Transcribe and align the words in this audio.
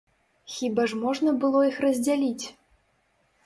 Хіба 0.53 0.85
ж 0.93 1.03
можна 1.03 1.35
было 1.45 1.59
іх 1.69 1.77
раздзяліць?! 1.87 2.45